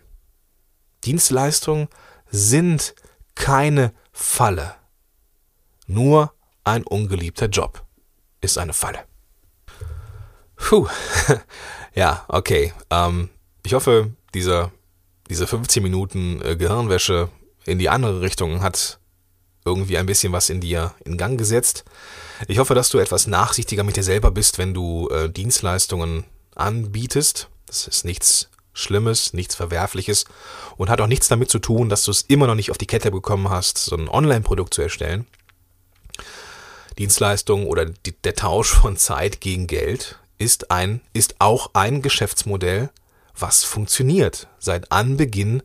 Dienstleistungen 1.03 1.87
sind 2.29 2.95
keine 3.35 3.93
Falle. 4.11 4.75
Nur 5.85 6.33
ein 6.67 6.83
ungeliebter 6.83 7.47
Job 7.47 7.83
ist 8.41 8.57
eine 8.57 8.73
Falle. 8.73 8.99
Puh. 10.57 10.87
ja, 11.95 12.25
okay. 12.27 12.73
Ähm, 12.89 13.29
ich 13.63 13.73
hoffe, 13.73 14.11
dieser, 14.33 14.71
diese 15.29 15.47
15 15.47 15.81
Minuten 15.81 16.41
äh, 16.41 16.55
Gehirnwäsche 16.55 17.29
in 17.65 17.79
die 17.79 17.89
andere 17.89 18.21
Richtung 18.21 18.61
hat 18.61 18.99
irgendwie 19.65 19.97
ein 19.97 20.05
bisschen 20.05 20.33
was 20.33 20.49
in 20.49 20.61
dir 20.61 20.93
in 21.03 21.17
Gang 21.17 21.37
gesetzt. 21.37 21.83
Ich 22.47 22.59
hoffe, 22.59 22.75
dass 22.75 22.89
du 22.89 22.99
etwas 22.99 23.27
nachsichtiger 23.27 23.83
mit 23.83 23.97
dir 23.97 24.03
selber 24.03 24.31
bist, 24.31 24.57
wenn 24.57 24.73
du 24.73 25.09
äh, 25.09 25.29
Dienstleistungen 25.29 26.25
anbietest. 26.55 27.49
Das 27.65 27.87
ist 27.87 28.05
nichts 28.05 28.49
Schlimmes, 28.73 29.33
nichts 29.33 29.55
Verwerfliches 29.55 30.25
und 30.77 30.89
hat 30.89 31.01
auch 31.01 31.07
nichts 31.07 31.27
damit 31.27 31.49
zu 31.49 31.59
tun, 31.59 31.89
dass 31.89 32.03
du 32.03 32.11
es 32.11 32.21
immer 32.21 32.47
noch 32.47 32.55
nicht 32.55 32.71
auf 32.71 32.77
die 32.77 32.85
Kette 32.85 33.11
bekommen 33.11 33.49
hast, 33.49 33.77
so 33.77 33.95
ein 33.95 34.07
Online-Produkt 34.07 34.73
zu 34.73 34.81
erstellen. 34.81 35.25
Dienstleistung 36.97 37.67
oder 37.67 37.85
die, 37.85 38.13
der 38.23 38.35
Tausch 38.35 38.73
von 38.73 38.97
Zeit 38.97 39.41
gegen 39.41 39.67
Geld 39.67 40.19
ist 40.37 40.71
ein, 40.71 41.01
ist 41.13 41.35
auch 41.39 41.71
ein 41.73 42.01
Geschäftsmodell, 42.01 42.89
was 43.37 43.63
funktioniert. 43.63 44.47
Seit 44.59 44.91
Anbeginn, 44.91 45.63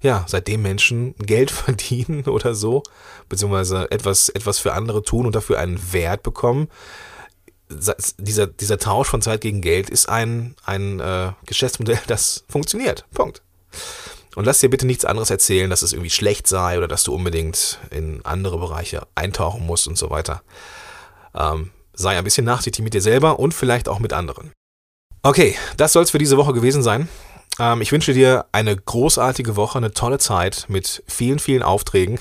ja, 0.00 0.24
seitdem 0.28 0.62
Menschen 0.62 1.14
Geld 1.18 1.50
verdienen 1.52 2.24
oder 2.24 2.54
so, 2.54 2.82
beziehungsweise 3.28 3.90
etwas, 3.90 4.28
etwas 4.28 4.58
für 4.58 4.72
andere 4.72 5.02
tun 5.02 5.26
und 5.26 5.34
dafür 5.34 5.58
einen 5.58 5.92
Wert 5.92 6.22
bekommen. 6.22 6.68
Dieser, 7.68 8.46
dieser 8.46 8.78
Tausch 8.78 9.08
von 9.08 9.22
Zeit 9.22 9.40
gegen 9.40 9.60
Geld 9.60 9.90
ist 9.90 10.08
ein, 10.08 10.54
ein 10.64 11.00
äh, 11.00 11.32
Geschäftsmodell, 11.46 11.98
das 12.06 12.44
funktioniert. 12.48 13.06
Punkt. 13.12 13.42
Und 14.36 14.44
lass 14.44 14.60
dir 14.60 14.68
bitte 14.68 14.86
nichts 14.86 15.06
anderes 15.06 15.30
erzählen, 15.30 15.70
dass 15.70 15.80
es 15.80 15.94
irgendwie 15.94 16.10
schlecht 16.10 16.46
sei 16.46 16.76
oder 16.76 16.86
dass 16.86 17.04
du 17.04 17.14
unbedingt 17.14 17.78
in 17.90 18.20
andere 18.24 18.58
Bereiche 18.58 19.06
eintauchen 19.14 19.64
musst 19.64 19.88
und 19.88 19.96
so 19.96 20.10
weiter. 20.10 20.42
Ähm, 21.34 21.70
sei 21.94 22.18
ein 22.18 22.24
bisschen 22.24 22.44
nachsichtig 22.44 22.84
mit 22.84 22.92
dir 22.92 23.00
selber 23.00 23.38
und 23.38 23.54
vielleicht 23.54 23.88
auch 23.88 23.98
mit 23.98 24.12
anderen. 24.12 24.52
Okay, 25.22 25.56
das 25.78 25.94
soll 25.94 26.02
es 26.02 26.10
für 26.10 26.18
diese 26.18 26.36
Woche 26.36 26.52
gewesen 26.52 26.82
sein. 26.82 27.08
Ähm, 27.58 27.80
ich 27.80 27.90
wünsche 27.92 28.12
dir 28.12 28.44
eine 28.52 28.76
großartige 28.76 29.56
Woche, 29.56 29.78
eine 29.78 29.92
tolle 29.92 30.18
Zeit 30.18 30.66
mit 30.68 31.02
vielen, 31.06 31.38
vielen 31.38 31.62
Aufträgen. 31.62 32.18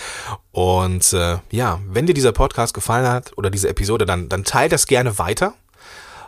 und 0.52 1.12
äh, 1.12 1.36
ja, 1.50 1.80
wenn 1.86 2.06
dir 2.06 2.14
dieser 2.14 2.32
Podcast 2.32 2.72
gefallen 2.72 3.06
hat 3.06 3.36
oder 3.36 3.50
diese 3.50 3.68
Episode, 3.68 4.06
dann, 4.06 4.30
dann 4.30 4.44
teile 4.44 4.70
das 4.70 4.86
gerne 4.86 5.18
weiter. 5.18 5.52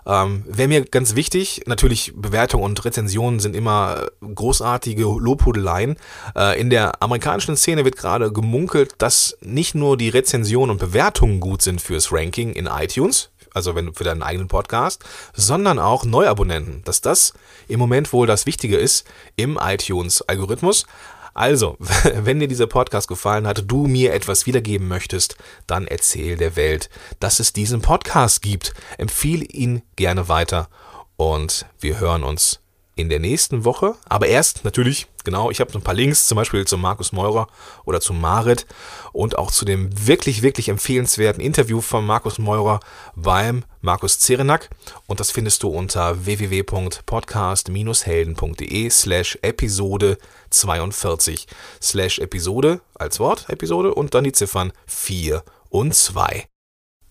Ähm, 0.07 0.45
Wäre 0.47 0.69
mir 0.69 0.85
ganz 0.85 1.15
wichtig, 1.15 1.63
natürlich 1.67 2.13
Bewertungen 2.15 2.65
und 2.65 2.85
Rezensionen 2.85 3.41
sind 3.41 3.55
immer 3.55 4.07
großartige 4.21 5.03
Lobhudeleien. 5.03 5.97
Äh, 6.37 6.61
in 6.61 6.71
der 6.71 7.03
amerikanischen 7.03 7.57
Szene 7.57 7.85
wird 7.85 7.97
gerade 7.97 8.33
gemunkelt, 8.33 8.95
dass 8.99 9.37
nicht 9.41 9.75
nur 9.75 9.97
die 9.97 10.09
Rezensionen 10.09 10.71
und 10.71 10.79
Bewertungen 10.79 11.41
gut 11.41 11.63
sind 11.63 11.81
fürs 11.81 12.13
Ranking 12.13 12.53
in 12.53 12.67
iTunes, 12.67 13.31
also 13.53 13.75
wenn 13.75 13.95
für 13.95 14.05
deinen 14.05 14.23
eigenen 14.23 14.49
Podcast, 14.49 15.05
sondern 15.35 15.79
auch 15.79 16.05
Neuabonnenten, 16.05 16.83
dass 16.85 17.01
das 17.01 17.35
im 17.69 17.79
Moment 17.79 18.13
wohl 18.13 18.27
das 18.27 18.47
Wichtige 18.47 18.77
ist 18.77 19.07
im 19.37 19.59
iTunes-Algorithmus. 19.61 20.87
Also, 21.35 21.77
wenn 22.15 22.41
dir 22.41 22.49
dieser 22.49 22.67
Podcast 22.67 23.09
gefallen 23.09 23.47
hat, 23.47 23.65
du 23.67 23.87
mir 23.87 24.13
etwas 24.13 24.47
wiedergeben 24.47 24.89
möchtest, 24.89 25.37
dann 25.67 25.87
erzähl 25.87 26.37
der 26.37 26.57
Welt, 26.57 26.91
dass 27.19 27.41
es 27.41 27.53
diesen 27.53 27.83
Podcast 27.83 28.43
gibt. 28.43 28.75
Empfehle 28.99 29.45
ihn 29.45 29.83
gerne 29.97 30.29
weiter 30.29 30.69
und 31.17 31.67
wir 31.79 32.01
hören 32.01 32.25
uns 32.25 32.61
in 32.97 33.09
der 33.09 33.21
nächsten 33.21 33.65
Woche. 33.65 33.95
Aber 34.09 34.27
erst 34.27 34.65
natürlich, 34.65 35.07
genau, 35.25 35.51
ich 35.51 35.61
habe 35.61 35.73
ein 35.75 35.83
paar 35.83 35.95
Links, 35.95 36.27
zum 36.27 36.37
Beispiel 36.37 36.67
zu 36.67 36.79
Markus 36.79 37.13
Meurer 37.13 37.49
oder 37.85 38.01
zu 38.01 38.13
Marit 38.13 38.67
und 39.13 39.39
auch 39.39 39.51
zu 39.51 39.65
dem 39.65 40.07
wirklich, 40.07 40.43
wirklich 40.43 40.69
empfehlenswerten 40.69 41.43
Interview 41.43 41.81
von 41.81 42.05
Markus 42.05 42.39
Meurer 42.39 42.81
beim 43.15 43.65
Markus 43.81 44.19
Zerenak. 44.19 44.69
Und 45.07 45.21
das 45.21 45.31
findest 45.31 45.63
du 45.63 45.69
unter 45.69 46.27
www.podcast-helden.de 46.27 48.91
slash 48.91 49.39
Episode 49.43 50.19
42 50.51 51.47
slash 51.81 52.19
Episode 52.19 52.81
als 52.95 53.21
Wort 53.21 53.49
Episode 53.49 53.95
und 53.95 54.15
dann 54.15 54.25
die 54.25 54.33
Ziffern 54.33 54.73
4 54.87 55.45
und 55.69 55.95
2. 55.95 56.47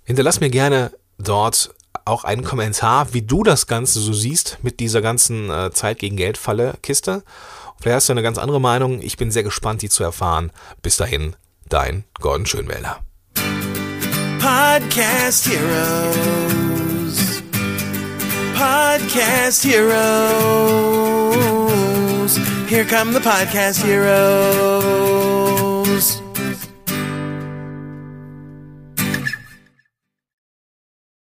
Hinterlass 0.03 0.39
mir 0.39 0.49
gerne 0.49 0.91
dort 1.17 1.73
auch 2.05 2.23
einen 2.23 2.43
Kommentar, 2.43 3.13
wie 3.13 3.21
du 3.21 3.43
das 3.43 3.67
Ganze 3.67 3.99
so 3.99 4.13
siehst 4.13 4.57
mit 4.61 4.79
dieser 4.79 5.01
ganzen 5.01 5.49
äh, 5.49 5.71
Zeit 5.71 5.99
gegen 5.99 6.17
Geld 6.17 6.37
Falle 6.37 6.75
Kiste. 6.81 7.23
Vielleicht 7.81 7.95
hast 7.95 8.09
du 8.09 8.13
eine 8.13 8.23
ganz 8.23 8.37
andere 8.37 8.59
Meinung. 8.59 9.01
Ich 9.01 9.17
bin 9.17 9.31
sehr 9.31 9.43
gespannt, 9.43 9.81
die 9.81 9.89
zu 9.89 10.03
erfahren. 10.03 10.51
Bis 10.81 10.97
dahin, 10.97 11.35
dein 11.69 12.03
Gordon 12.19 12.45
Schönwälder. 12.45 12.99
Podcast 14.39 15.47
Heroes. 15.47 17.41
Podcast 18.53 19.63
Heroes. 19.63 19.99
Here 22.67 22.85
come 22.85 23.13
the 23.13 23.19
Podcast 23.19 23.83
Heroes. 23.83 25.38